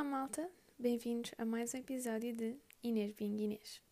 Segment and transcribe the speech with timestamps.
[0.00, 0.50] Olá, malta!
[0.78, 3.82] Bem-vindos a mais um episódio de Inês Bing Inês.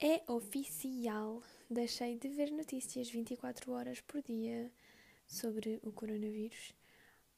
[0.00, 1.44] É oficial!
[1.70, 4.68] Deixei de ver notícias 24 horas por dia
[5.28, 6.74] sobre o coronavírus.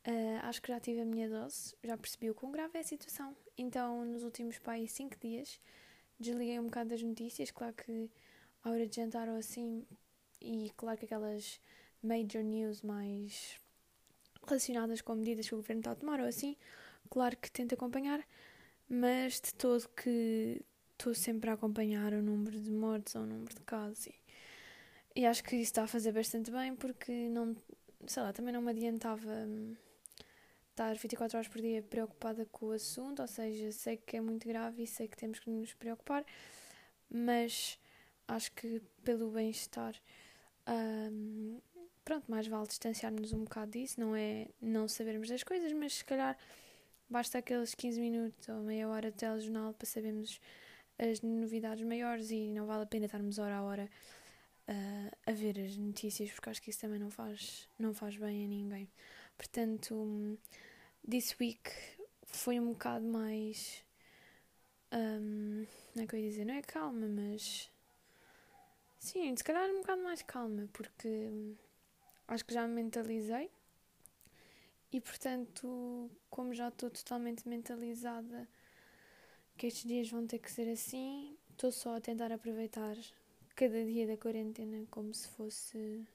[0.09, 2.84] Uh, acho que já tive a minha dose, já percebi o quão grave é a
[2.84, 3.37] situação.
[3.59, 5.61] Então, nos últimos pai 5 dias,
[6.18, 7.50] desliguei um bocado das notícias.
[7.50, 8.11] Claro que
[8.64, 9.87] à hora de jantar ou assim,
[10.41, 11.61] e claro que aquelas
[12.02, 13.60] major news mais
[14.43, 16.57] relacionadas com medidas que o governo está a tomar ou assim,
[17.10, 18.24] claro que tento acompanhar,
[18.88, 23.55] mas de todo que estou sempre a acompanhar o número de mortes ou o número
[23.55, 24.14] de casos e,
[25.16, 27.56] e acho que isso está a fazer bastante bem porque não,
[28.06, 29.74] sei lá, também não me adiantava hum,
[30.70, 34.46] estar 24 horas por dia preocupada com o assunto, ou seja, sei que é muito
[34.46, 36.24] grave e sei que temos que nos preocupar,
[37.10, 37.79] mas
[38.29, 39.95] acho que pelo bem-estar
[40.68, 41.60] um,
[42.04, 46.04] pronto, mais vale distanciar-nos um bocado disso, não é não sabermos das coisas, mas se
[46.04, 46.37] calhar
[47.11, 50.41] basta aqueles 15 minutos ou meia hora de telejornal para sabermos
[50.97, 53.91] as novidades maiores e não vale a pena estarmos hora a hora
[54.69, 58.45] uh, a ver as notícias, porque acho que isso também não faz, não faz bem
[58.45, 58.88] a ninguém.
[59.37, 60.38] Portanto,
[61.09, 61.71] this week
[62.23, 63.85] foi um bocado mais.
[64.93, 66.44] Um, não é que eu ia dizer?
[66.44, 67.71] Não é calma, mas.
[68.99, 71.55] Sim, se calhar um bocado mais calma, porque
[72.28, 73.50] acho que já me mentalizei
[74.93, 78.49] e portanto, como já estou totalmente mentalizada
[79.56, 82.97] que estes dias vão ter que ser assim, estou só a tentar aproveitar
[83.55, 86.06] cada dia da quarentena como se fosse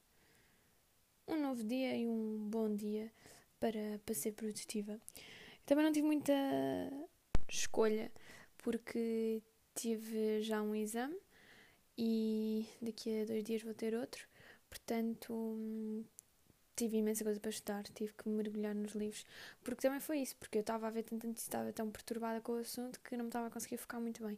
[1.28, 3.12] um novo dia e um bom dia
[3.60, 5.00] para, para ser produtiva.
[5.66, 6.34] Também não tive muita
[7.48, 8.12] escolha
[8.58, 9.42] porque
[9.74, 11.18] tive já um exame
[11.98, 14.28] e daqui a dois dias vou ter outro.
[14.70, 16.04] Portanto,
[16.76, 19.26] tive imensa coisa para estudar, tive que mergulhar nos livros,
[19.64, 22.58] porque também foi isso, porque eu estava a ver tanto, estava tão perturbada com o
[22.58, 24.38] assunto que não me estava a conseguir focar muito bem.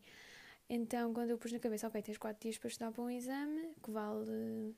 [0.69, 3.73] Então, quando eu pus na cabeça, ok, tens 4 dias para estudar para um exame,
[3.84, 4.75] que vale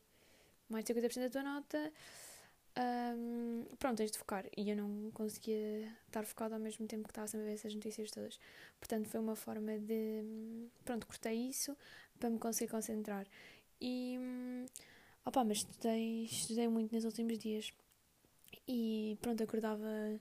[0.70, 1.92] mais de 50% da tua nota,
[2.78, 4.46] um, pronto, tens de focar.
[4.56, 7.74] E eu não conseguia estar focada ao mesmo tempo que estava sempre a ver essas
[7.74, 8.40] notícias todas.
[8.80, 10.24] Portanto, foi uma forma de.
[10.86, 11.76] Pronto, cortei isso
[12.20, 13.26] para me conseguir concentrar.
[13.82, 14.18] E
[15.30, 17.72] Opa, mas estudei, estudei muito nos últimos dias.
[18.68, 20.20] E pronto, acordava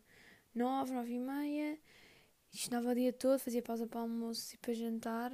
[0.55, 1.79] nove, nove e meia,
[2.53, 5.33] estudava o dia todo, fazia pausa para almoço e para jantar.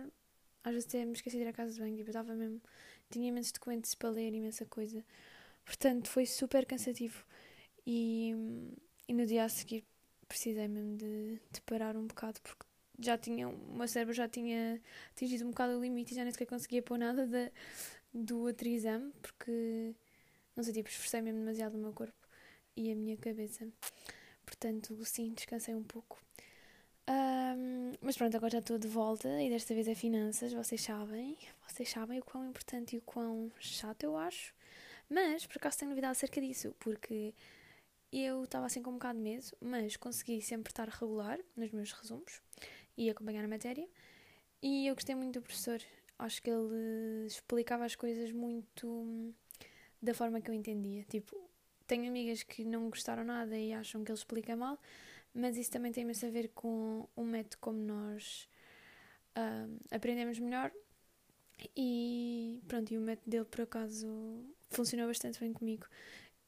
[0.63, 2.63] Às vezes até me esqueci de ir à casa de banho, tipo, estava mesmo.
[3.11, 5.05] Tinha imensos documentos para ler, imensa coisa.
[5.65, 7.25] Portanto, foi super cansativo.
[7.85, 8.33] E,
[9.09, 9.85] e no dia a seguir
[10.29, 12.65] precisei mesmo de, de parar um bocado, porque
[13.01, 14.81] já tinha, o meu cérebro já tinha
[15.11, 17.51] atingido um bocado o limite e já nem sequer conseguia pôr nada de,
[18.15, 19.95] do outro exame, porque,
[20.57, 22.29] não sei, tipo, esforcei mesmo demasiado o meu corpo
[22.77, 23.67] e a minha cabeça.
[24.47, 26.23] Portanto, sim, descansei um pouco.
[27.09, 31.37] Um, mas pronto, agora já estou de volta e desta vez é finanças, vocês sabem,
[31.69, 34.55] vocês sabem o quão importante e o quão chato eu acho.
[35.09, 37.35] Mas, por acaso, tenho novidade acerca disso, porque
[38.13, 41.93] eu estava assim com um bocado de medo, mas consegui sempre estar regular nos meus
[41.93, 42.41] resumos
[42.97, 43.87] e acompanhar a matéria.
[44.63, 45.81] E eu gostei muito do professor,
[46.19, 49.33] acho que ele explicava as coisas muito hum,
[50.01, 51.05] da forma que eu entendia.
[51.05, 51.37] Tipo,
[51.87, 54.79] tenho amigas que não gostaram nada e acham que ele explica mal,
[55.35, 58.49] mas isso também tem a ver com o método como nós
[59.37, 60.73] uh, aprendemos melhor.
[61.77, 64.09] E pronto, e o método dele por acaso
[64.71, 65.87] funcionou bastante bem comigo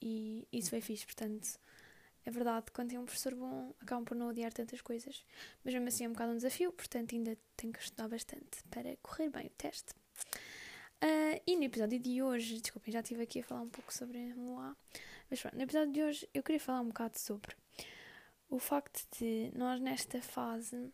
[0.03, 1.59] e isso foi fixe, portanto
[2.27, 5.25] é verdade, quando tem um professor bom, acabam por não odiar tantas coisas,
[5.65, 8.97] mas mesmo assim é um bocado um desafio, portanto ainda tenho que estudar bastante para
[8.97, 9.95] correr bem o teste.
[11.01, 14.35] Uh, e no episódio de hoje, desculpem, já estive aqui a falar um pouco sobre
[14.35, 14.77] Moá,
[15.31, 17.55] mas pronto, no episódio de hoje eu queria falar um bocado sobre
[18.51, 20.93] o facto de nós nesta fase,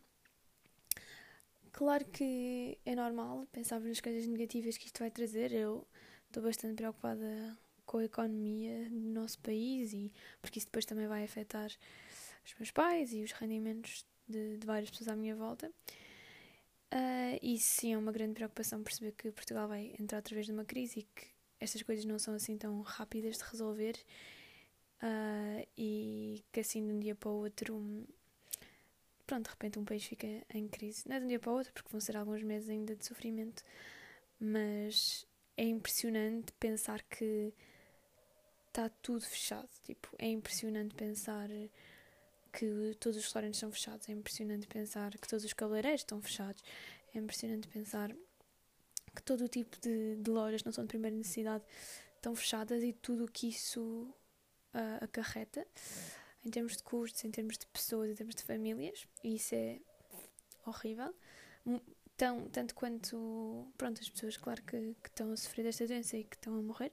[1.71, 5.87] claro que é normal pensar nas coisas negativas que isto vai trazer, eu
[6.27, 10.11] estou bastante preocupada com a economia do nosso país e
[10.41, 11.71] porque isso depois também vai afetar
[12.45, 15.71] os meus pais e os rendimentos de, de várias pessoas à minha volta.
[16.93, 20.63] Uh, e sim, é uma grande preocupação perceber que Portugal vai entrar através de uma
[20.63, 21.25] crise e que
[21.59, 23.95] estas coisas não são assim tão rápidas de resolver
[25.01, 28.07] uh, e que assim de um dia para o outro,
[29.25, 31.07] pronto, de repente um país fica em crise.
[31.07, 33.05] Não é de um dia para o outro, porque vão ser alguns meses ainda de
[33.05, 33.63] sofrimento,
[34.39, 35.25] mas
[35.57, 37.53] é impressionante pensar que
[38.73, 39.69] está tudo fechado.
[39.83, 41.47] Tipo, é impressionante pensar
[42.51, 44.09] que todos os restaurantes estão fechados.
[44.09, 46.63] É impressionante pensar que todos os cabeleireiros estão fechados.
[47.13, 48.11] É impressionante pensar
[49.15, 51.63] que todo o tipo de, de lojas não são de primeira necessidade
[52.15, 53.81] estão fechadas e tudo o que isso
[54.73, 55.67] uh, acarreta
[56.43, 59.79] em termos de custos, em termos de pessoas, em termos de famílias, e isso é
[60.65, 61.13] horrível.
[62.17, 66.23] Tão, tanto quanto, pronto, as pessoas, claro, que, que estão a sofrer desta doença e
[66.23, 66.91] que estão a morrer,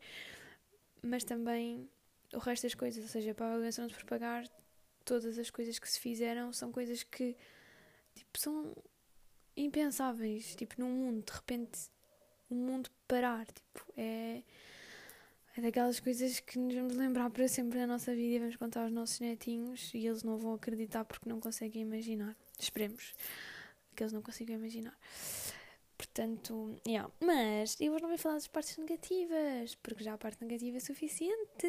[1.03, 1.89] mas também
[2.33, 4.49] o resto das coisas, ou seja, para a não se propagar,
[5.05, 7.37] todas as coisas que se fizeram são coisas que,
[8.15, 8.77] tipo, são
[9.57, 11.91] impensáveis, tipo, num mundo, de repente,
[12.49, 14.43] o mundo parar, tipo, é
[15.57, 18.85] é daquelas coisas que nos vamos lembrar para sempre na nossa vida e vamos contar
[18.85, 22.37] aos nossos netinhos e eles não vão acreditar porque não conseguem imaginar.
[22.59, 23.15] Esperemos
[23.97, 24.97] que eles não consigam imaginar.
[26.01, 27.13] Portanto, yeah.
[27.21, 30.81] mas eu hoje não vou falar das partes negativas, porque já a parte negativa é
[30.81, 31.67] suficiente.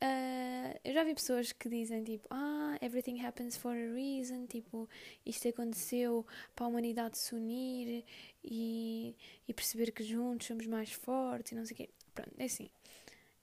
[0.00, 4.88] Uh, eu já vi pessoas que dizem tipo, ah, everything happens for a reason, tipo,
[5.26, 6.24] isto aconteceu
[6.54, 8.04] para a humanidade se unir
[8.44, 9.16] e,
[9.48, 11.90] e perceber que juntos somos mais fortes e não sei o quê.
[12.14, 12.70] Pronto, é assim.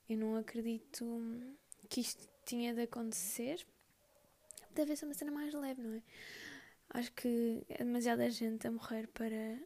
[0.07, 1.06] Eu não acredito
[1.89, 3.68] que isto tinha de acontecer.
[4.74, 6.01] Deve ser uma cena mais leve, não é?
[6.93, 9.57] Acho que é demasiada gente a morrer para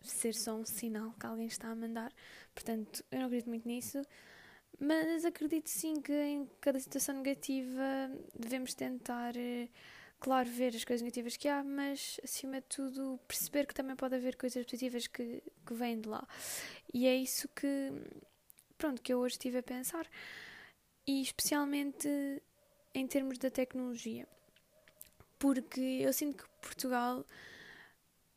[0.00, 2.12] ser só um sinal que alguém está a mandar.
[2.54, 4.00] Portanto, eu não acredito muito nisso.
[4.78, 7.82] Mas acredito sim que em cada situação negativa
[8.38, 9.68] devemos tentar, eh,
[10.20, 14.14] claro, ver as coisas negativas que há, mas acima de tudo perceber que também pode
[14.14, 16.26] haver coisas positivas que, que vêm de lá.
[16.94, 17.92] E é isso que,
[18.76, 20.06] pronto, que eu hoje estive a pensar.
[21.06, 22.08] E especialmente
[22.94, 24.28] em termos da tecnologia.
[25.38, 27.24] Porque eu sinto que Portugal,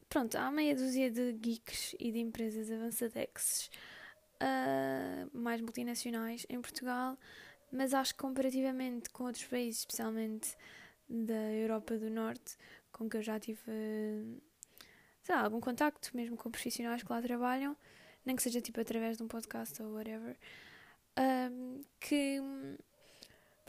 [0.08, 3.70] pronto, há meia dúzia de geeks e de empresas avançadexes
[4.42, 7.18] uh, mais multinacionais em Portugal,
[7.72, 10.56] mas acho que comparativamente com outros países, especialmente
[11.10, 12.56] da Europa do Norte,
[12.92, 14.42] com que eu já tive
[15.24, 17.76] sei lá, algum contacto, mesmo com profissionais que lá trabalham,
[18.26, 20.38] nem que seja tipo através de um podcast ou whatever,
[21.52, 22.40] um, que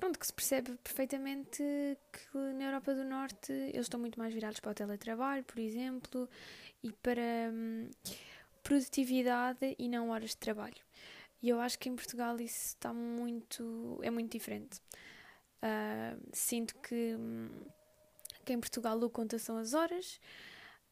[0.03, 1.63] pronto, que se percebe perfeitamente
[2.11, 6.29] que na Europa do Norte eles estão muito mais virados para o teletrabalho, por exemplo,
[6.83, 7.89] e para hum,
[8.65, 10.83] produtividade e não horas de trabalho.
[11.41, 14.01] E eu acho que em Portugal isso está muito.
[14.03, 14.81] é muito diferente.
[15.63, 17.49] Uh, sinto que, hum,
[18.45, 20.19] que em Portugal o conta são as horas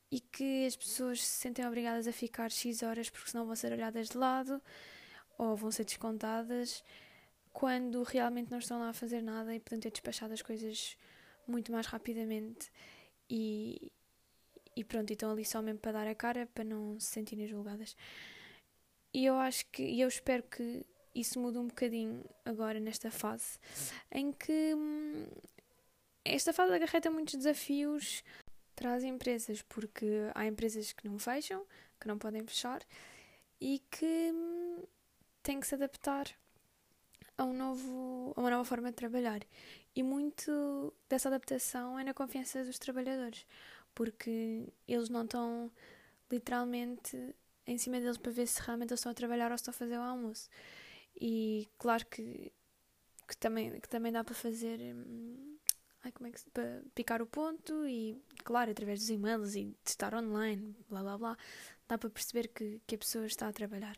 [0.08, 3.72] e que as pessoas se sentem obrigadas a ficar X horas porque senão vão ser
[3.72, 4.62] olhadas de lado
[5.36, 6.84] ou vão ser descontadas
[7.52, 10.96] quando realmente não estão lá a fazer nada e podem ter despachado as coisas
[11.46, 12.70] muito mais rapidamente
[13.28, 13.90] e,
[14.76, 17.96] e pronto, estão ali só mesmo para dar a cara para não se sentirem julgadas.
[19.12, 23.58] E eu acho que, e eu espero que isso mude um bocadinho agora nesta fase
[24.12, 25.26] em que hum,
[26.24, 28.22] esta fase acarreta muitos desafios
[28.76, 31.66] para as empresas, porque há empresas que não fecham,
[32.00, 32.80] que não podem fechar
[33.60, 34.84] e que hum,
[35.42, 36.26] têm que se adaptar
[37.40, 39.40] a, um novo, a uma nova forma de trabalhar.
[39.96, 43.46] E muito dessa adaptação é na confiança dos trabalhadores,
[43.94, 45.72] porque eles não estão
[46.30, 47.34] literalmente
[47.66, 49.76] em cima deles para ver se realmente eles estão a trabalhar ou se estão a
[49.76, 50.50] fazer o almoço.
[51.18, 52.52] E claro que,
[53.26, 54.78] que, também, que também dá para fazer.
[54.94, 55.56] Hum,
[56.04, 59.76] ai, como é que para picar o ponto e, claro, através dos e-mails e de
[59.86, 61.36] estar online, blá blá blá,
[61.88, 63.96] dá para perceber que, que a pessoa está a trabalhar.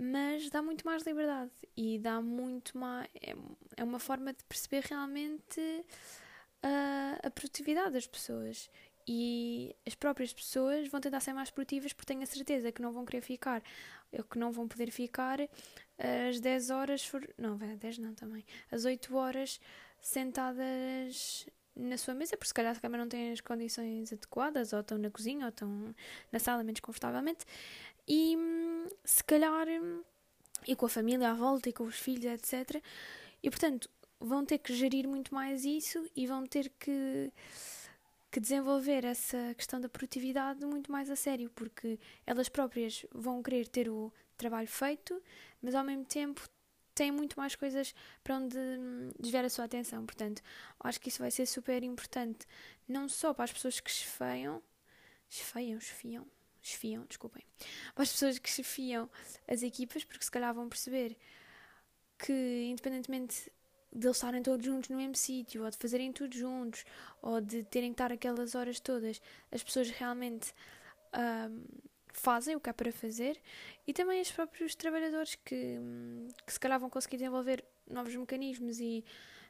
[0.00, 3.08] Mas dá muito mais liberdade e dá muito mais.
[3.20, 3.34] É,
[3.76, 5.60] é uma forma de perceber realmente
[6.62, 8.70] a, a produtividade das pessoas.
[9.10, 12.92] E as próprias pessoas vão tentar ser mais produtivas porque têm a certeza que não
[12.92, 13.62] vão querer ficar,
[14.30, 15.40] que não vão poder ficar
[16.28, 19.60] às 10 horas, for, não, 10 não também, às 8 horas
[19.98, 24.80] sentadas na sua mesa, porque se calhar a cama não tem as condições adequadas, ou
[24.80, 25.94] estão na cozinha, ou estão
[26.30, 27.46] na sala menos confortavelmente,
[28.08, 28.36] e
[29.04, 29.66] se calhar,
[30.66, 32.82] e com a família à volta, e com os filhos, etc.
[33.42, 33.88] E portanto,
[34.18, 37.32] vão ter que gerir muito mais isso e vão ter que,
[38.30, 43.68] que desenvolver essa questão da produtividade muito mais a sério, porque elas próprias vão querer
[43.68, 45.22] ter o trabalho feito,
[45.62, 46.48] mas ao mesmo tempo
[46.94, 50.04] têm muito mais coisas para onde hum, desviar a sua atenção.
[50.04, 50.42] Portanto,
[50.80, 52.46] acho que isso vai ser super importante,
[52.88, 54.62] não só para as pessoas que esfeiam,
[55.28, 56.26] esfeiam, esfiam,
[56.70, 57.44] esfiam, desculpem,
[57.94, 59.08] para as pessoas que esfiam
[59.46, 61.16] as equipas, porque se calhar vão perceber
[62.18, 63.50] que, independentemente
[63.92, 66.84] de eles estarem todos juntos no mesmo sítio, ou de fazerem tudo juntos,
[67.22, 69.20] ou de terem que estar aquelas horas todas,
[69.50, 70.52] as pessoas realmente
[71.50, 71.64] um,
[72.12, 73.40] fazem o que há para fazer.
[73.86, 75.78] E também os próprios trabalhadores que,
[76.46, 79.04] que se calhar vão conseguir desenvolver novos mecanismos e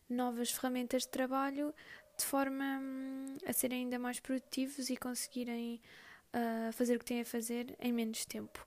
[0.08, 1.74] novas ferramentas de trabalho
[2.16, 5.80] de forma hum, a serem ainda mais produtivos e conseguirem
[6.32, 8.64] a fazer o que têm a fazer em menos tempo.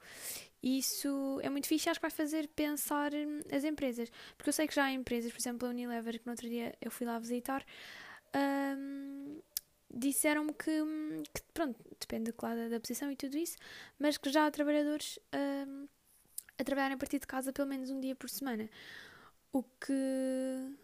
[0.63, 4.11] Isso é muito fixe, acho que vai fazer pensar hum, as empresas.
[4.37, 6.75] Porque eu sei que já há empresas, por exemplo, a Unilever, que no outro dia
[6.79, 7.65] eu fui lá visitar,
[8.77, 9.41] um,
[9.89, 13.57] disseram-me que, hum, que, pronto, depende claro, da posição e tudo isso,
[13.97, 15.17] mas que já há trabalhadores
[15.67, 15.87] um,
[16.59, 18.69] a trabalharem a partir de casa pelo menos um dia por semana.
[19.51, 20.77] O que,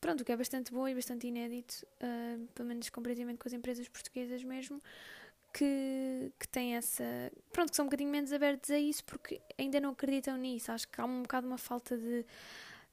[0.00, 3.52] pronto, o que é bastante bom e bastante inédito, uh, pelo menos comparativamente com as
[3.52, 4.82] empresas portuguesas mesmo,
[5.54, 7.04] que, que têm essa.
[7.52, 10.72] Pronto, que são um bocadinho menos abertos a isso porque ainda não acreditam nisso.
[10.72, 12.26] Acho que há um bocado uma falta de,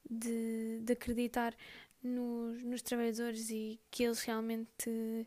[0.08, 1.54] de, de acreditar
[2.02, 5.26] nos, nos trabalhadores e que eles realmente.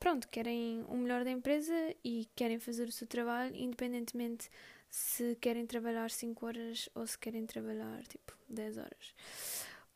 [0.00, 1.74] Pronto, querem o melhor da empresa
[2.04, 4.48] e querem fazer o seu trabalho, independentemente
[4.88, 9.14] se querem trabalhar 5 horas ou se querem trabalhar tipo 10 horas.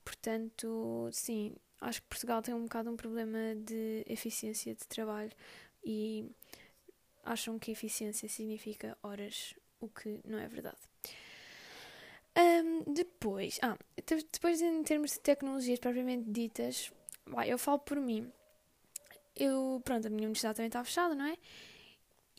[0.05, 5.31] Portanto, sim, acho que Portugal tem um bocado um problema de eficiência de trabalho
[5.85, 6.29] e
[7.25, 10.79] acham que eficiência significa horas, o que não é verdade.
[12.37, 13.77] Um, depois, ah,
[14.33, 16.91] depois em termos de tecnologias propriamente ditas,
[17.47, 18.33] eu falo por mim.
[19.37, 21.37] Eu, pronto, a minha universidade também está fechada, não é?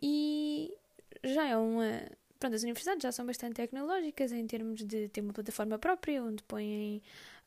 [0.01, 0.73] E
[1.23, 2.03] já é uma.
[2.39, 6.43] Pronto, as universidades já são bastante tecnológicas em termos de ter uma plataforma própria onde
[6.43, 7.01] põem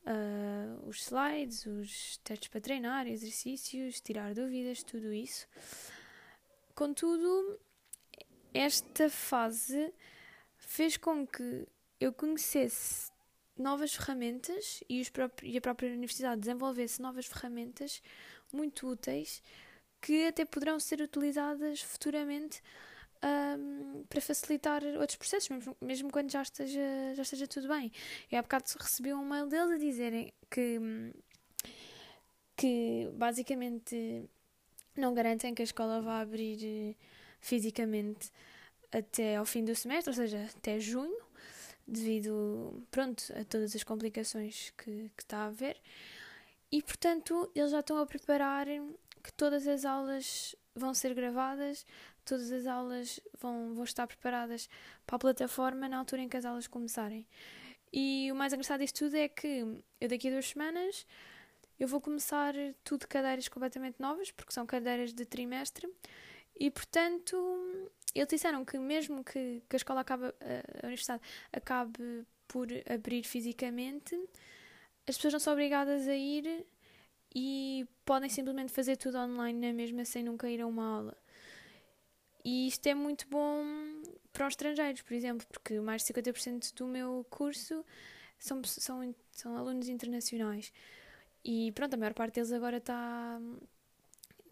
[0.06, 5.46] uh, os slides, os testes para treinar, exercícios, tirar dúvidas, tudo isso.
[6.76, 7.58] Contudo,
[8.52, 9.94] esta fase
[10.58, 11.66] fez com que
[11.98, 13.10] eu conhecesse
[13.56, 15.02] novas ferramentas e,
[15.42, 18.02] e a própria universidade desenvolvesse novas ferramentas
[18.52, 19.42] muito úteis
[20.02, 22.62] que até poderão ser utilizadas futuramente
[23.24, 27.90] um, para facilitar outros processos, mesmo, mesmo quando já esteja, já esteja tudo bem.
[28.30, 30.78] Eu há bocado recebi um mail deles a dizerem que,
[32.54, 34.28] que basicamente
[35.00, 36.94] não garantem que a escola vá abrir eh,
[37.40, 38.30] fisicamente
[38.92, 41.16] até ao fim do semestre, ou seja, até junho,
[41.86, 45.76] devido pronto, a todas as complicações que, que está a haver.
[46.70, 48.66] E portanto, eles já estão a preparar
[49.22, 51.86] que todas as aulas vão ser gravadas,
[52.24, 54.68] todas as aulas vão, vão estar preparadas
[55.06, 57.26] para a plataforma na altura em que as aulas começarem.
[57.92, 59.64] E o mais engraçado disto tudo é que
[60.00, 61.06] eu daqui a duas semanas
[61.78, 65.88] eu vou começar tudo de cadeiras completamente novas, porque são cadeiras de trimestre,
[66.58, 67.36] e portanto
[68.14, 74.14] eles disseram que mesmo que, que a escola acabe, a universidade acabe por abrir fisicamente,
[75.06, 76.66] as pessoas não são obrigadas a ir
[77.34, 81.16] e podem simplesmente fazer tudo online na mesma sem nunca ir a uma aula.
[82.44, 83.64] E isto é muito bom
[84.32, 87.84] para os estrangeiros, por exemplo, porque mais de 50% do meu curso
[88.38, 90.72] são, são, são alunos internacionais.
[91.48, 93.40] E pronto, a maior parte deles agora está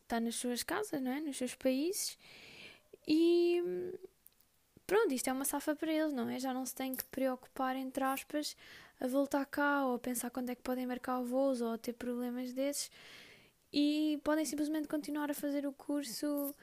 [0.07, 1.21] tá nas suas casas, não é?
[1.21, 2.17] nos seus países.
[3.09, 3.61] E
[4.87, 6.39] pronto, isto é uma safa para eles, não é?
[6.39, 8.57] Já não se tem que preocupar, entre aspas,
[9.01, 11.95] a voltar cá ou a pensar quando é que podem marcar voos ou a ter
[11.95, 12.89] problemas desses.
[13.73, 16.55] E podem simplesmente continuar a fazer o curso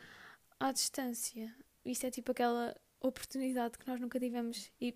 [0.58, 1.54] à distância.
[1.84, 4.96] Isto é tipo aquela oportunidade que nós nunca tivemos e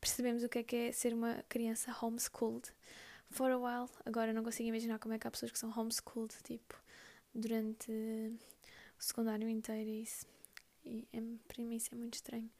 [0.00, 2.72] percebemos o que é que é ser uma criança homeschooled
[3.30, 3.90] for a while.
[4.04, 6.76] Agora não consigo imaginar como é que há pessoas que são homeschooled, tipo,
[7.34, 7.90] durante
[8.98, 10.26] o secundário inteiro e isso.
[10.84, 12.50] E é, para mim isso é muito estranho.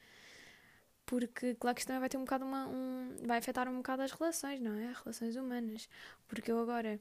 [1.07, 2.69] Porque, claro que isto também vai ter um bocado uma.
[2.69, 4.91] Um, vai afetar um bocado as relações, não é?
[4.91, 5.89] As relações humanas.
[6.29, 7.01] Porque eu agora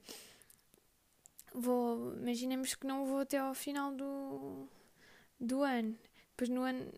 [1.54, 2.16] vou.
[2.16, 4.68] Imaginemos que não vou até ao final do,
[5.40, 5.96] do ano.
[6.32, 6.92] Depois no ano,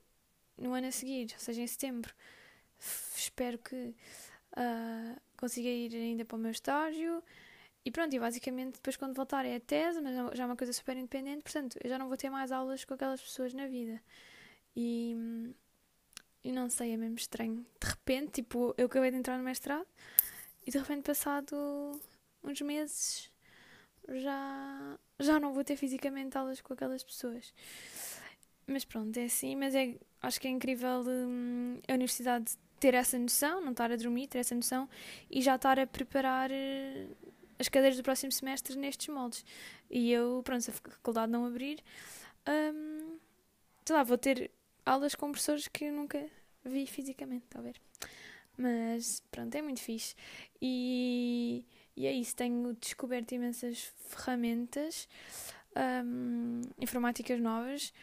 [0.58, 2.14] no ano a seguir, ou seja, em setembro,
[3.16, 3.94] espero que
[4.58, 7.24] uh, consiga ir ainda para o meu estágio.
[7.84, 10.72] E pronto, e basicamente depois quando voltar é a tese, mas já é uma coisa
[10.72, 14.00] super independente, portanto eu já não vou ter mais aulas com aquelas pessoas na vida.
[14.76, 15.16] E,
[16.44, 17.66] e não sei, é mesmo estranho.
[17.80, 19.88] De repente, tipo, eu acabei de entrar no mestrado
[20.66, 22.00] e de repente passado
[22.44, 23.32] uns meses
[24.10, 27.54] já, já não vou ter fisicamente aulas com aquelas pessoas.
[28.68, 33.18] Mas pronto, é assim, mas é, acho que é incrível hum, a universidade ter essa
[33.18, 34.90] noção, não estar a dormir, ter essa noção
[35.30, 37.08] e já estar a preparar eh,
[37.60, 39.46] as cadeiras do próximo semestre nestes moldes.
[39.90, 41.80] E eu, pronto, se a faculdade não abrir,
[42.74, 43.20] hum,
[43.86, 44.50] sei lá, vou ter
[44.84, 46.28] aulas com professores que eu nunca
[46.66, 47.80] vi fisicamente, ver?
[48.58, 50.16] Mas pronto, é muito fixe.
[50.60, 51.64] E,
[51.96, 55.08] e é isso, tenho descoberto imensas ferramentas
[56.04, 57.94] um, informáticas novas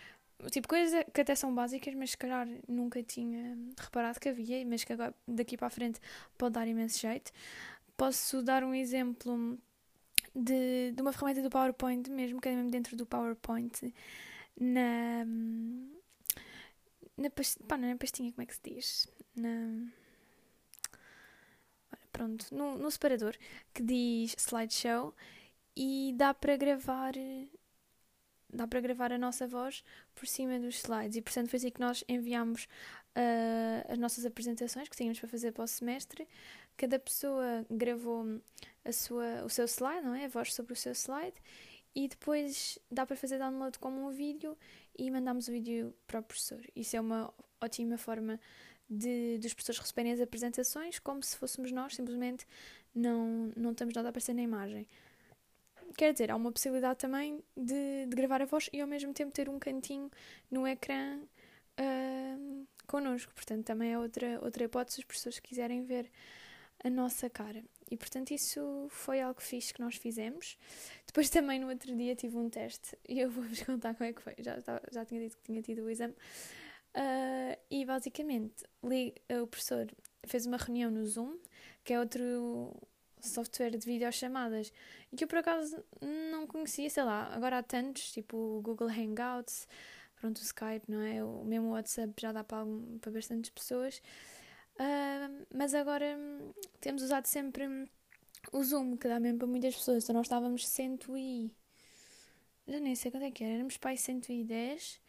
[0.51, 4.85] tipo, coisas que até são básicas, mas se calhar nunca tinha reparado que havia, mas
[4.85, 6.01] que agora daqui para a frente
[6.37, 7.33] pode dar imenso jeito.
[7.97, 9.59] Posso dar um exemplo
[10.35, 13.93] de, de uma ferramenta do PowerPoint mesmo, que é mesmo dentro do PowerPoint,
[14.59, 15.25] na.
[17.17, 17.61] Na, past...
[17.65, 19.09] Pá, na pastinha, como é que se diz?
[19.35, 19.91] Na.
[22.13, 23.37] Pronto, no, no separador
[23.73, 25.15] que diz slideshow
[25.77, 27.13] e dá para gravar
[28.53, 31.81] dá para gravar a nossa voz por cima dos slides e portanto foi assim que
[31.81, 32.65] nós enviámos
[33.17, 36.27] uh, as nossas apresentações que tínhamos para fazer para o semestre
[36.77, 38.41] cada pessoa gravou
[38.85, 40.27] a sua, o seu slide, não é?
[40.27, 41.35] A voz sobre o seu slide
[41.95, 44.57] e depois dá para fazer download como um vídeo
[44.97, 46.61] e mandamos o vídeo para o professor.
[46.75, 48.41] Isso é uma ótima forma
[48.89, 52.47] de dos professores receberem as apresentações como se fôssemos nós, simplesmente
[52.95, 54.87] não, não estamos nada a aparecer na imagem.
[55.97, 59.33] Quer dizer, há uma possibilidade também de, de gravar a voz e ao mesmo tempo
[59.33, 60.11] ter um cantinho
[60.51, 63.33] no ecrã uh, connosco.
[63.35, 66.11] Portanto, também é outra, outra hipótese se os professores quiserem ver
[66.85, 67.63] a nossa cara.
[67.91, 70.57] E portanto, isso foi algo fixe que nós fizemos.
[71.07, 74.23] Depois, também no outro dia, tive um teste e eu vou-vos contar como é que
[74.23, 74.35] foi.
[74.39, 74.57] Já,
[74.93, 76.15] já tinha dito que tinha tido o exame.
[76.95, 79.87] Uh, e basicamente, li, o professor
[80.27, 81.37] fez uma reunião no Zoom,
[81.85, 82.75] que é outro
[83.27, 84.73] software de videochamadas,
[85.13, 85.83] e que eu por acaso
[86.31, 89.67] não conhecia, sei lá, agora há tantos, tipo o Google Hangouts,
[90.21, 91.25] pronto, o Skype, não é?
[91.25, 92.65] O mesmo WhatsApp já dá para,
[93.01, 94.01] para bastantes pessoas.
[94.75, 96.19] Uh, mas agora
[96.81, 97.89] temos usado sempre
[98.53, 100.05] o Zoom, que dá mesmo para muitas pessoas.
[100.05, 101.51] Então nós estávamos cento e.
[102.67, 105.01] Já nem sei quanto é que era, éramos aí 110.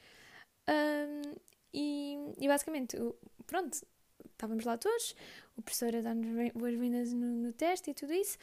[0.70, 1.36] Um,
[1.74, 2.98] e, e basicamente,
[3.46, 3.86] pronto,
[4.40, 5.14] estávamos lá todos,
[5.58, 8.38] o professor a dar-nos boas-vindas no, no teste e tudo isso.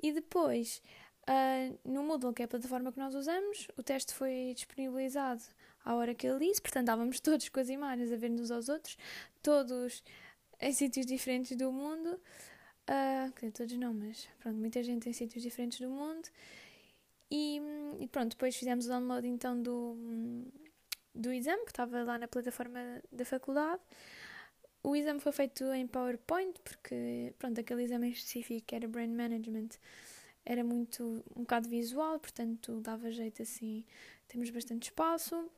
[0.00, 0.80] E depois,
[1.28, 5.42] uh, no Moodle, que é a plataforma que nós usamos, o teste foi disponibilizado
[5.84, 8.68] à hora que ele disse, portanto estávamos todos com as imagens a ver uns aos
[8.68, 8.96] outros,
[9.42, 10.02] todos
[10.60, 12.20] em sítios diferentes do mundo.
[12.88, 16.28] Uh, todos não, mas pronto, muita gente em sítios diferentes do mundo.
[17.30, 17.60] E,
[18.00, 19.96] e, pronto, depois fizemos o download então do,
[21.14, 23.80] do exame, que estava lá na plataforma da faculdade.
[24.82, 29.68] O exame foi feito em PowerPoint, porque pronto, aquele exame em específico, era Brain Management,
[30.44, 33.84] era muito um bocado visual, portanto dava jeito assim,
[34.26, 35.50] temos bastante espaço.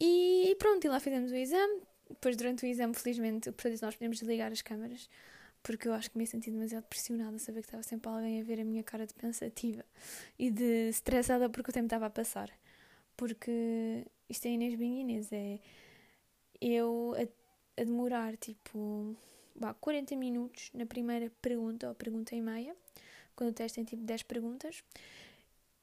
[0.00, 3.84] E pronto, e lá fizemos o exame, depois, durante o exame, felizmente, o professor disse
[3.84, 5.08] nós podemos desligar as câmaras,
[5.62, 8.44] porque eu acho que me senti demasiado pressionada a saber que estava sempre alguém a
[8.44, 9.84] ver a minha cara de pensativa
[10.38, 12.50] e de estressada porque o tempo estava a passar.
[13.16, 15.58] Porque isto é Inês Inês, é
[16.60, 17.14] eu
[17.76, 19.16] a, demorar tipo
[19.54, 22.76] bah, 40 minutos na primeira pergunta ou pergunta e meia,
[23.36, 24.82] quando o teste tem tipo 10 perguntas,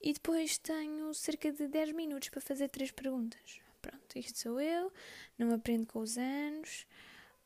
[0.02, 3.62] e depois tenho cerca de 10 minutos para fazer 3 perguntas.
[3.82, 4.92] Pronto, isto sou eu,
[5.38, 6.86] não aprendo com os anos.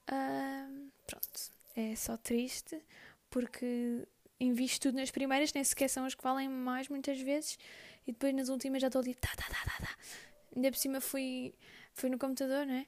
[0.09, 2.81] Uh, pronto, é só triste
[3.29, 4.07] porque
[4.39, 7.57] invisto tudo nas primeiras, nem sequer são as que valem mais muitas vezes,
[8.07, 9.97] e depois nas últimas já estou ali, tá, tá, tá, tá, tá.
[10.55, 11.53] Ainda por cima fui,
[11.93, 12.85] fui no computador, né?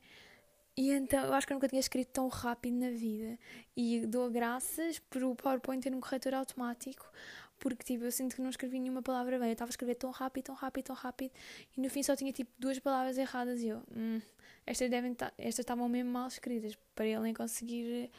[0.77, 3.39] E então eu acho que eu nunca tinha escrito tão rápido na vida.
[3.75, 7.11] E dou graças por o PowerPoint ter um corretor automático,
[7.57, 9.47] porque tipo, eu sinto que não escrevi nenhuma palavra bem.
[9.47, 11.31] Eu estava a escrever tão rápido, tão rápido, tão rápido,
[11.75, 13.61] e no fim só tinha tipo duas palavras erradas.
[13.61, 14.21] E eu, hum,
[14.67, 18.11] estas devem estas estavam mesmo mal escritas, para ele nem conseguir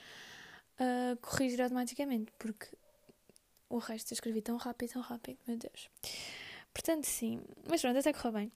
[0.80, 2.66] uh, corrigir automaticamente, porque
[3.70, 5.88] o resto eu escrevi tão rápido, tão rápido, meu Deus.
[6.74, 7.40] Portanto, sim,
[7.70, 8.52] mas pronto, até correu bem.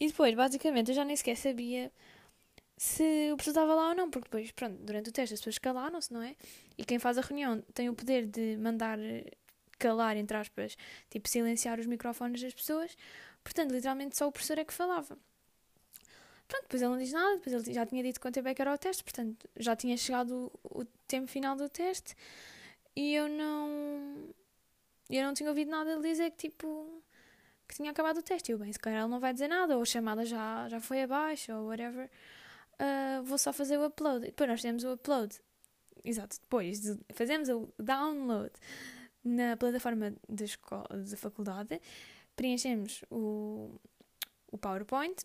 [0.00, 1.92] E depois, basicamente, eu já nem sequer sabia
[2.76, 5.58] se o professor estava lá ou não, porque depois, pronto, durante o teste as pessoas
[5.58, 6.36] calaram-se, não é?
[6.76, 8.98] E quem faz a reunião tem o poder de mandar
[9.78, 10.76] calar, entre aspas,
[11.10, 12.96] tipo silenciar os microfones das pessoas.
[13.42, 15.18] Portanto, literalmente só o professor é que falava.
[16.48, 18.62] Pronto, depois ele não diz nada, depois ele já tinha dito quanto tempo é que
[18.62, 22.14] era o teste, portanto, já tinha chegado o, o tempo final do teste
[22.94, 24.34] e eu não.
[25.10, 27.02] Eu não tinha ouvido nada ele dizer que tipo.
[27.68, 28.50] que tinha acabado o teste.
[28.50, 30.80] E eu, bem, se calhar ele não vai dizer nada, ou a chamada já, já
[30.80, 32.10] foi abaixo, ou whatever.
[32.80, 34.26] Uh, vou só fazer o upload.
[34.26, 35.36] E depois nós fizemos o upload.
[36.04, 36.80] Exato, depois
[37.14, 38.52] fazemos o download
[39.26, 41.80] na plataforma da, escola, da faculdade,
[42.36, 43.74] preenchemos o,
[44.52, 45.24] o PowerPoint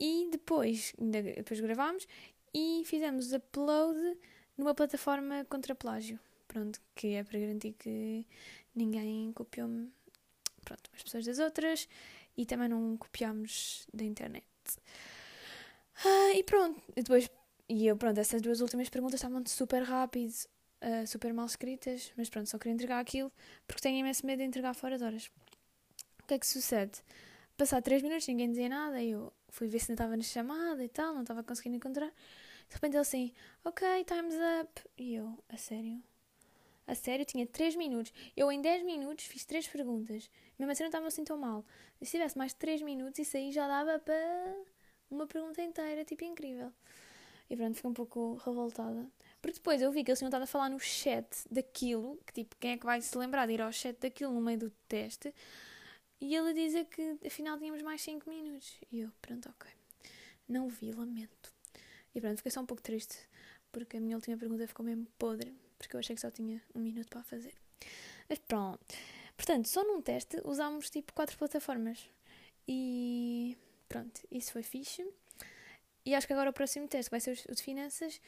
[0.00, 2.06] e depois, depois gravámos
[2.54, 3.98] e fizemos upload
[4.56, 6.18] numa plataforma contra plágio.
[6.48, 8.26] Pronto, que é para garantir que
[8.74, 9.92] ninguém copiou-me
[10.64, 11.88] pronto, as pessoas das outras
[12.36, 14.44] e também não copiámos da internet.
[16.04, 17.30] Ah, e pronto, depois,
[17.68, 20.34] e eu, pronto, essas duas últimas perguntas estavam super rápido
[20.84, 23.32] uh, super mal escritas, mas pronto, só queria entregar aquilo
[23.66, 25.30] porque tenho imenso medo de entregar fora de horas.
[26.22, 27.02] O que é que sucede?
[27.56, 30.82] Passar 3 minutos, ninguém dizia nada, e eu fui ver se não estava na chamada
[30.84, 32.08] e tal, não estava conseguindo encontrar.
[32.68, 33.32] De repente ele assim,
[33.64, 34.82] ok, time's up.
[34.98, 36.02] E eu, a sério?
[36.86, 38.12] A sério, tinha 3 minutos.
[38.36, 40.28] Eu em 10 minutos fiz 3 perguntas.
[40.58, 41.64] Mesmo assim não estava assim tão mal.
[42.02, 44.56] Se tivesse mais 3 minutos, isso aí já dava para
[45.10, 46.72] uma pergunta inteira, tipo, incrível.
[47.48, 49.06] E pronto, fiquei um pouco revoltada.
[49.40, 52.56] Porque depois eu vi que eles tinham estado a falar no chat daquilo, que tipo,
[52.58, 55.34] quem é que vai se lembrar de ir ao chat daquilo no meio do teste?
[56.20, 58.74] E ele dizer que afinal tínhamos mais 5 minutos.
[58.90, 59.70] E eu, pronto, ok.
[60.48, 61.52] Não vi, lamento.
[62.14, 63.18] E pronto, fiquei só um pouco triste,
[63.70, 66.80] porque a minha última pergunta ficou mesmo podre, porque eu achei que só tinha um
[66.80, 67.54] minuto para fazer.
[68.28, 68.80] Mas pronto.
[69.36, 72.08] Portanto, só num teste usámos tipo quatro plataformas.
[72.66, 73.56] E
[73.88, 75.06] pronto, isso foi fixe.
[76.04, 78.20] E acho que agora o próximo teste vai ser o de finanças.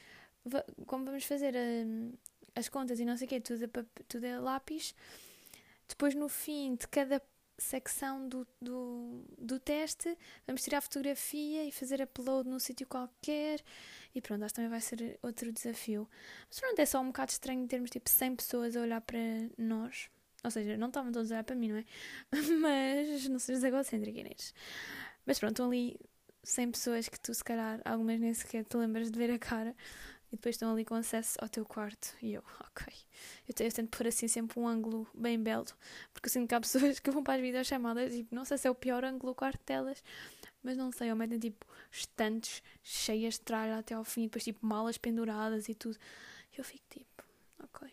[0.85, 2.13] Como vamos fazer um,
[2.55, 3.69] as contas e não sei o quê, tudo é,
[4.07, 4.95] tudo é lápis.
[5.87, 7.21] Depois, no fim de cada
[7.57, 10.15] secção do, do, do teste,
[10.45, 13.61] vamos tirar a fotografia e fazer upload num sítio qualquer.
[14.13, 16.09] E pronto, acho que também vai ser outro desafio.
[16.49, 19.19] Mas pronto, é só um bocado estranho termos tipo 100 pessoas a olhar para
[19.57, 20.09] nós.
[20.43, 21.85] Ou seja, não estavam todos a olhar para mim, não é?
[22.61, 24.53] Mas não sejas egocêntrica, Inês.
[25.27, 25.99] Mas pronto, estão ali
[26.41, 29.75] 100 pessoas que tu, se calhar, algumas nem sequer te lembras de ver a cara
[30.31, 32.15] e depois estão ali com acesso ao teu quarto.
[32.21, 32.93] E eu, ok.
[33.47, 35.65] Eu, eu tento pôr assim sempre um ângulo bem belo,
[36.13, 38.67] porque eu sinto que há pessoas que vão para as videochamadas e não sei se
[38.69, 40.01] é o pior ângulo do quarto delas,
[40.63, 44.65] mas não sei, ou metem tipo estantes cheias de tralha até ao fim, depois tipo
[44.65, 45.97] malas penduradas e tudo.
[46.53, 47.23] E eu fico tipo,
[47.61, 47.89] ok.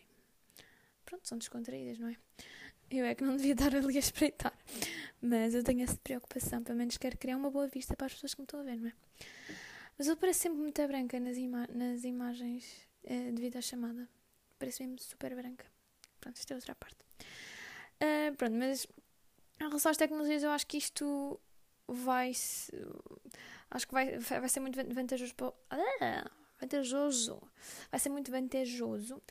[1.05, 2.15] Pronto, são descontraídas, não é?
[2.89, 4.53] Eu é que não devia estar ali a espreitar.
[5.21, 8.33] Mas eu tenho essa preocupação, pelo menos quero criar uma boa vista para as pessoas
[8.33, 8.93] que me estão a ver, não é?
[9.97, 12.65] Mas eu pareço sempre muito branca nas, ima nas imagens
[13.05, 14.07] uh, devido à chamada.
[14.59, 15.65] Parece mesmo super branca.
[16.19, 16.97] Pronto, isto é outra parte.
[18.01, 18.85] Uh, pronto, mas
[19.59, 21.39] em relação às tecnologias, eu acho que isto
[21.87, 22.31] vai.
[23.71, 25.53] Acho que vai, vai ser muito vantajoso para.
[25.69, 27.41] Ah, vantajoso.
[27.89, 29.21] Vai ser muito vantajoso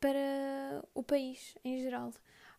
[0.00, 2.12] para o país em geral.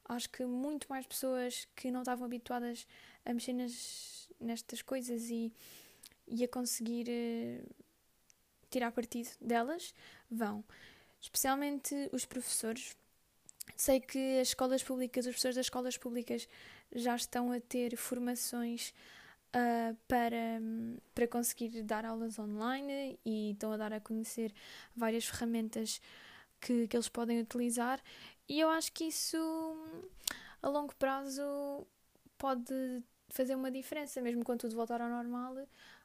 [0.05, 2.85] Acho que muito mais pessoas que não estavam habituadas
[3.25, 5.53] a mexer nas, nestas coisas e
[6.31, 7.75] e a conseguir uh,
[8.69, 9.93] tirar partido delas,
[10.29, 10.63] vão.
[11.19, 12.95] Especialmente os professores.
[13.75, 16.47] Sei que as escolas públicas, os professores das escolas públicas
[16.93, 18.93] já estão a ter formações
[19.53, 20.59] uh, para,
[21.13, 24.53] para conseguir dar aulas online e estão a dar a conhecer
[24.95, 26.01] várias ferramentas
[26.59, 28.01] que, que eles podem utilizar.
[28.51, 29.37] E eu acho que isso,
[30.61, 31.87] a longo prazo,
[32.37, 35.55] pode fazer uma diferença, mesmo quando tudo voltar ao normal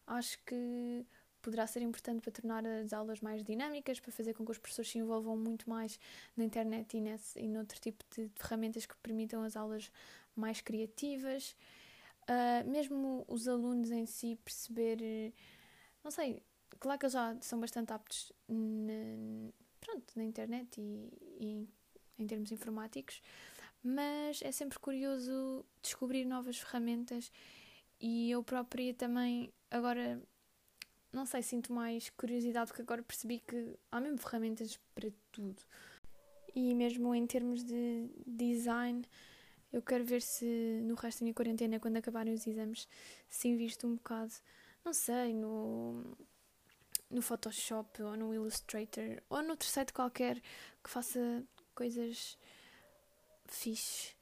[0.06, 1.04] acho que
[1.42, 4.92] poderá ser importante para tornar as aulas mais dinâmicas, para fazer com que os professores
[4.92, 5.98] se envolvam muito mais
[6.36, 9.90] na internet e, nesse, e noutro tipo de ferramentas que permitam as aulas
[10.36, 11.56] mais criativas.
[12.30, 15.32] Uh, mesmo os alunos em si perceber,
[16.04, 16.40] não sei,
[16.78, 21.68] claro que eles já são bastante aptos na, pronto, na internet e, e
[22.18, 23.22] em termos informáticos,
[23.82, 27.30] mas é sempre curioso descobrir novas ferramentas
[28.00, 30.20] e eu própria também agora
[31.12, 35.62] não sei, sinto mais curiosidade porque agora percebi que há mesmo ferramentas para tudo.
[36.54, 39.02] E mesmo em termos de design,
[39.72, 42.86] eu quero ver se no resto da minha quarentena, quando acabarem os exames,
[43.28, 44.32] se invisto um bocado,
[44.84, 46.16] não sei, no,
[47.10, 50.40] no Photoshop ou no Illustrator ou noutro site qualquer
[50.84, 51.42] que faça
[51.76, 52.36] coisas
[53.46, 54.16] fixe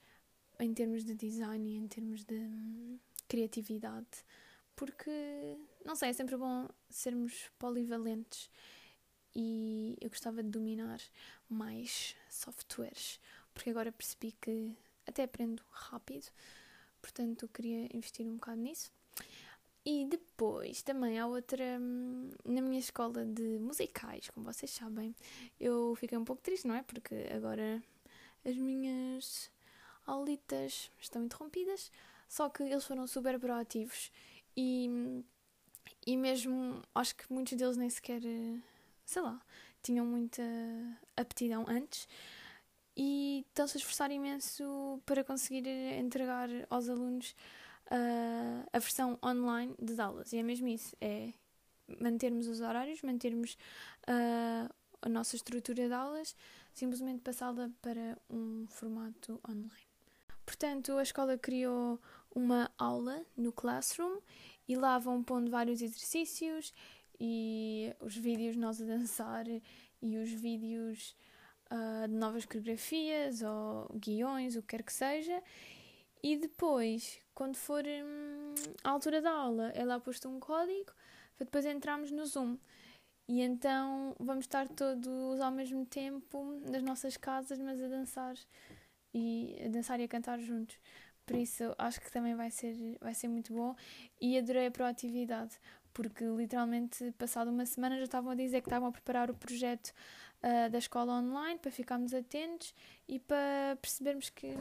[0.59, 4.25] em termos de design e em termos de criatividade,
[4.77, 8.51] porque, não sei, é sempre bom sermos polivalentes
[9.35, 11.01] e eu gostava de dominar
[11.49, 13.21] mais softwares,
[13.53, 16.27] porque agora percebi que até aprendo rápido,
[17.01, 18.93] portanto queria investir um bocado nisso.
[19.87, 25.15] E depois também há outra na minha escola de musicais, como vocês sabem,
[25.61, 26.83] eu fiquei um pouco triste, não é?
[26.83, 27.83] Porque agora
[28.45, 29.51] as minhas
[30.07, 31.93] aulitas estão interrompidas,
[32.29, 34.11] só que eles foram super proativos
[34.57, 35.23] e,
[36.07, 38.23] e mesmo acho que muitos deles nem sequer,
[39.05, 39.39] sei lá,
[39.83, 40.43] tinham muita
[41.15, 42.09] aptidão antes
[42.97, 47.35] e estão-se a esforçar imenso para conseguir entregar aos alunos
[47.91, 50.33] uh, a versão online das aulas.
[50.33, 51.33] E é mesmo isso, é
[52.01, 53.57] mantermos os horários, mantermos
[54.09, 56.35] uh, a nossa estrutura de aulas,
[56.73, 59.87] simplesmente passá-la para um formato online.
[60.45, 62.01] Portanto, a escola criou
[62.35, 64.19] uma aula no Classroom
[64.69, 66.73] e lá vão pondo vários exercícios
[67.21, 71.17] e os vídeos nós a dançar e os vídeos
[71.71, 75.43] uh, de novas coreografias ou guiões, o que quer que seja.
[76.25, 80.91] E depois, quando for hum, a altura da aula, é lá posto um código
[81.37, 82.57] para depois entrarmos no Zoom.
[83.29, 88.37] E então vamos estar todos ao mesmo tempo nas nossas casas, mas a dançar
[89.13, 90.79] e a dançar e a cantar juntos.
[91.27, 93.77] Por isso acho que também vai ser, vai ser muito bom
[94.19, 95.59] e adorei a proatividade,
[95.93, 99.93] porque literalmente passado uma semana já estavam a dizer que estavam a preparar o projeto
[100.43, 102.75] uh, da escola online para ficarmos atentos
[103.07, 104.57] e para percebermos que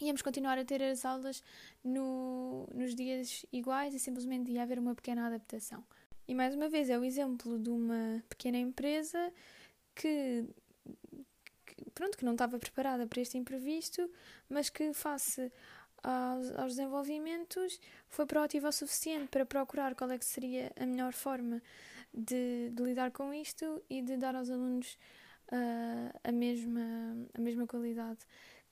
[0.00, 1.42] íamos continuar a ter as aulas
[1.82, 5.84] no, nos dias iguais e simplesmente ia haver uma pequena adaptação.
[6.26, 9.32] E mais uma vez é o exemplo de uma pequena empresa
[9.94, 10.44] que,
[11.64, 14.10] que pronto, que não estava preparada para este imprevisto,
[14.48, 15.50] mas que face
[16.02, 21.12] aos, aos desenvolvimentos foi proativa o suficiente para procurar qual é que seria a melhor
[21.12, 21.62] forma
[22.12, 24.98] de, de lidar com isto e de dar aos alunos
[25.52, 28.20] uh, a, mesma, a mesma qualidade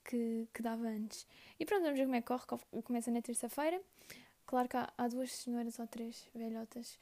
[0.09, 1.27] que, que dava antes.
[1.59, 2.83] E pronto, vamos ver como é que corre.
[2.83, 3.81] Começa na terça-feira.
[4.47, 6.99] Claro que há, há duas senhoras ou três velhotas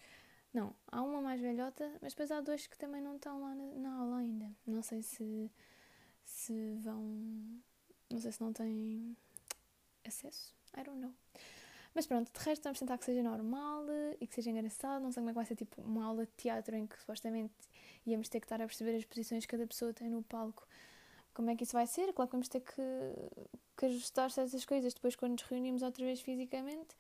[0.55, 3.65] não, há uma mais velhota, mas depois há dois que também não estão lá na,
[3.75, 4.49] na aula ainda.
[4.65, 5.51] Não sei se,
[6.25, 7.03] se vão.
[8.09, 9.17] Não sei se não têm
[10.07, 10.55] acesso.
[10.79, 11.13] I don't know.
[11.93, 13.85] Mas pronto, de resto vamos tentar que seja normal
[14.21, 15.03] e que seja engraçado.
[15.03, 17.55] Não sei como é que vai ser tipo uma aula de teatro em que supostamente
[18.07, 20.69] íamos ter que estar a perceber as posições que cada pessoa tem no palco.
[21.35, 22.13] Como é que isso vai ser?
[22.13, 22.73] Claro que vamos ter que,
[23.77, 26.97] que ajustar certas coisas depois quando nos reunimos outra vez fisicamente.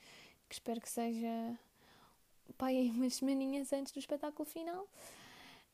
[0.48, 1.58] Que espero que seja
[2.58, 4.86] pai umas semaninhas antes do espetáculo final.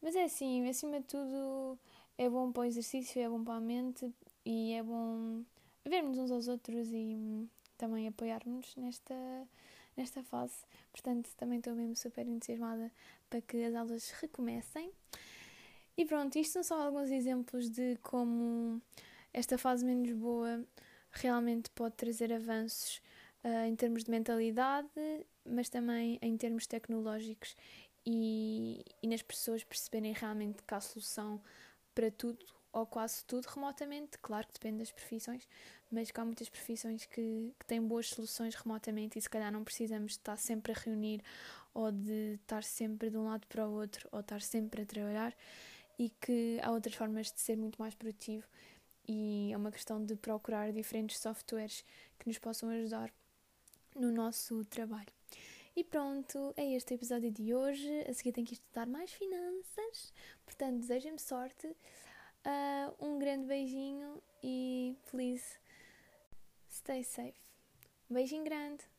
[0.03, 1.79] Mas é assim, acima de tudo,
[2.17, 4.11] é bom para o exercício, é bom para a mente
[4.45, 5.45] e é bom
[5.85, 9.15] vermos uns aos outros e hum, também apoiarmos nesta,
[9.97, 10.65] nesta fase.
[10.93, 12.91] Portanto, também estou mesmo super entusiasmada
[13.29, 14.91] para que as aulas recomecem.
[15.97, 18.81] E pronto, isto são só alguns exemplos de como
[19.33, 20.65] esta fase menos boa
[21.11, 23.03] realmente pode trazer avanços
[23.45, 24.89] uh, em termos de mentalidade
[25.45, 27.55] mas também em termos tecnológicos
[28.07, 31.41] e, e nas pessoas perceberem realmente que há solução
[31.95, 34.17] para tudo ou quase tudo remotamente.
[34.19, 35.47] Claro que depende das profissões,
[35.91, 39.65] mas que há muitas profissões que, que têm boas soluções remotamente e se calhar não
[39.65, 41.23] precisamos de estar sempre a reunir
[41.75, 45.37] ou de estar sempre de um lado para o outro ou estar sempre a trabalhar
[46.01, 48.47] e que há outras formas de ser muito mais produtivo
[49.07, 51.85] e é uma questão de procurar diferentes softwares
[52.19, 53.13] que nos possam ajudar
[53.95, 55.13] no nosso trabalho.
[55.77, 57.91] E pronto, é este o episódio de hoje.
[58.09, 60.15] A seguir tenho que estudar mais finanças.
[60.47, 61.67] Portanto, desejem-me sorte.
[61.67, 65.59] Uh, um grande beijinho e please
[66.67, 67.35] stay safe.
[68.09, 68.90] Beijinho grande.